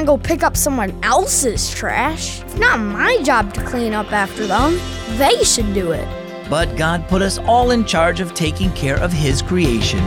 [0.00, 2.42] to go pick up someone else's trash.
[2.42, 4.78] It's not my job to clean up after them.
[5.18, 6.06] They should do it.
[6.48, 10.02] But God put us all in charge of taking care of His creation.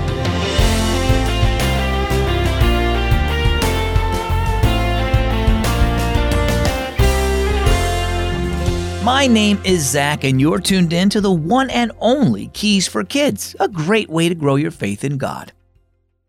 [9.03, 13.03] My name is Zach, and you're tuned in to the one and only Keys for
[13.03, 15.53] Kids, a great way to grow your faith in God.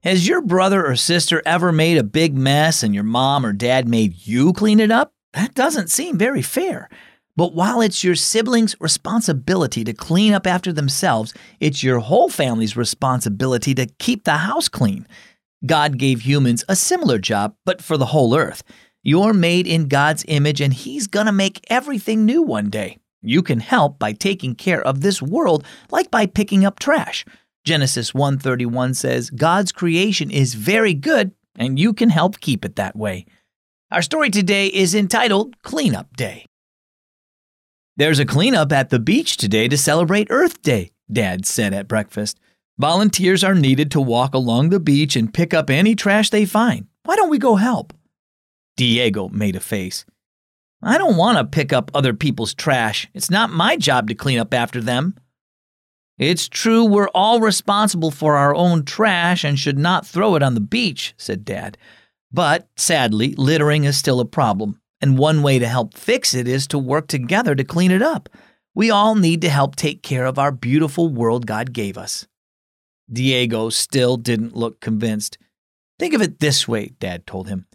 [0.05, 3.87] Has your brother or sister ever made a big mess and your mom or dad
[3.87, 5.13] made you clean it up?
[5.33, 6.89] That doesn't seem very fair.
[7.37, 12.77] But while it's your siblings' responsibility to clean up after themselves, it's your whole family's
[12.77, 15.07] responsibility to keep the house clean.
[15.65, 18.65] God gave humans a similar job, but for the whole earth.
[19.05, 22.99] You're made in God's image, and He's going to make everything new one day.
[23.23, 27.25] You can help by taking care of this world, like by picking up trash.
[27.65, 32.97] Genesis 1:31 says, "God's creation is very good, and you can help keep it that
[32.97, 33.25] way."
[33.91, 36.47] Our story today is entitled Cleanup Day.
[37.97, 42.41] There's a cleanup at the beach today to celebrate Earth Day, Dad said at breakfast.
[42.79, 46.87] Volunteers are needed to walk along the beach and pick up any trash they find.
[47.05, 47.93] Why don't we go help?
[48.77, 50.07] Diego made a face.
[50.83, 53.09] I don't want to pick up other people's trash.
[53.13, 55.15] It's not my job to clean up after them.
[56.19, 60.55] It's true we're all responsible for our own trash and should not throw it on
[60.55, 61.79] the beach, said Dad.
[62.33, 66.67] But sadly, littering is still a problem, and one way to help fix it is
[66.69, 68.29] to work together to clean it up.
[68.75, 72.27] We all need to help take care of our beautiful world God gave us.
[73.13, 75.37] Diego still didn't look convinced.
[75.99, 77.67] Think of it this way, Dad told him.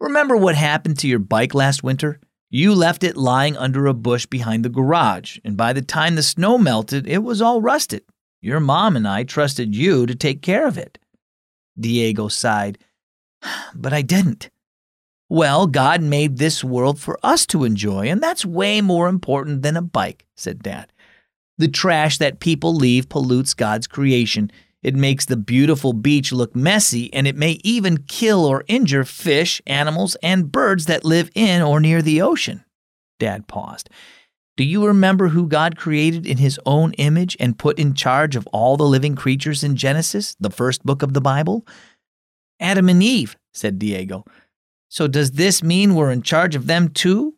[0.00, 2.20] Remember what happened to your bike last winter?
[2.50, 6.22] You left it lying under a bush behind the garage, and by the time the
[6.22, 8.02] snow melted, it was all rusted.
[8.40, 10.98] Your mom and I trusted you to take care of it.
[11.78, 12.78] Diego sighed.
[13.74, 14.50] But I didn't.
[15.28, 19.76] Well, God made this world for us to enjoy, and that's way more important than
[19.76, 20.90] a bike, said Dad.
[21.58, 24.50] The trash that people leave pollutes God's creation,
[24.82, 29.60] it makes the beautiful beach look messy, and it may even kill or injure fish,
[29.66, 32.64] animals, and birds that live in or near the ocean.
[33.18, 33.90] Dad paused.
[34.56, 38.46] Do you remember who God created in his own image and put in charge of
[38.48, 41.66] all the living creatures in Genesis, the first book of the Bible?
[42.60, 44.24] Adam and Eve, said Diego.
[44.88, 47.34] So does this mean we're in charge of them too?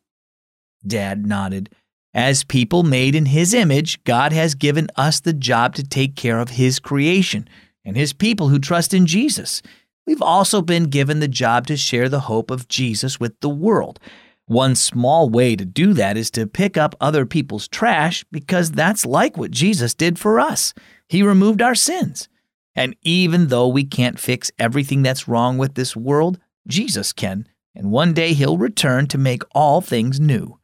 [0.86, 1.68] Dad nodded.
[2.12, 6.40] As people made in His image, God has given us the job to take care
[6.40, 7.48] of His creation
[7.84, 9.62] and His people who trust in Jesus.
[10.06, 14.00] We've also been given the job to share the hope of Jesus with the world.
[14.46, 19.06] One small way to do that is to pick up other people's trash because that's
[19.06, 20.74] like what Jesus did for us.
[21.08, 22.28] He removed our sins.
[22.74, 27.92] And even though we can't fix everything that's wrong with this world, Jesus can, and
[27.92, 30.59] one day He'll return to make all things new.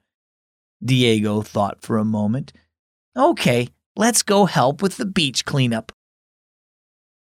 [0.85, 2.53] Diego thought for a moment.
[3.17, 5.93] Okay, let's go help with the beach cleanup.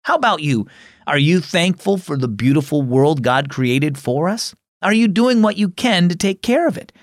[0.03, 0.67] How about you?
[1.05, 4.55] Are you thankful for the beautiful world God created for us?
[4.81, 6.93] Are you doing what you can to take care of it?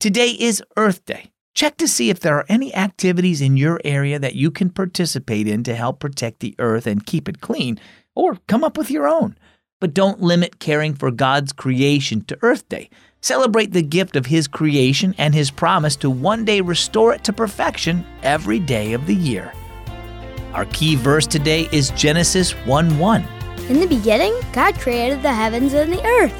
[0.00, 1.30] Today is Earth Day.
[1.54, 5.46] Check to see if there are any activities in your area that you can participate
[5.46, 7.78] in to help protect the earth and keep it clean,
[8.14, 9.36] or come up with your own.
[9.80, 12.88] But don't limit caring for God's creation to Earth Day.
[13.24, 17.32] Celebrate the gift of His creation and His promise to one day restore it to
[17.32, 19.50] perfection every day of the year.
[20.52, 23.24] Our key verse today is Genesis 1 1.
[23.70, 26.34] In the beginning, God created the heavens and the earth.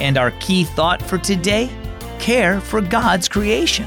[0.00, 1.70] And our key thought for today
[2.18, 3.86] care for God's creation.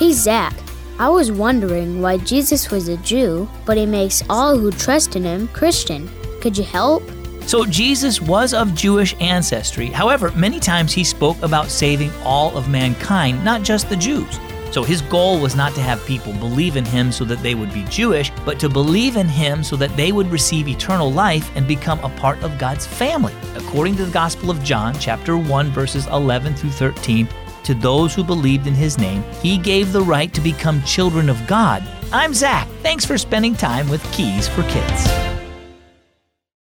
[0.00, 0.56] Hey, Zach.
[0.98, 5.22] I was wondering why Jesus was a Jew, but he makes all who trust in
[5.22, 6.10] him Christian.
[6.40, 7.04] Could you help?
[7.46, 9.86] So, Jesus was of Jewish ancestry.
[9.86, 14.38] However, many times he spoke about saving all of mankind, not just the Jews.
[14.70, 17.74] So, his goal was not to have people believe in him so that they would
[17.74, 21.66] be Jewish, but to believe in him so that they would receive eternal life and
[21.66, 23.34] become a part of God's family.
[23.56, 27.28] According to the Gospel of John, chapter 1, verses 11 through 13,
[27.64, 31.46] to those who believed in his name, he gave the right to become children of
[31.46, 31.82] God.
[32.12, 32.68] I'm Zach.
[32.82, 35.39] Thanks for spending time with Keys for Kids.